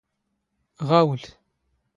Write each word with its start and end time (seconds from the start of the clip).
ⵖⴰⵡⵍ 0.87 1.23